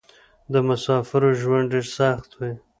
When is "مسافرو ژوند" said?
0.67-1.67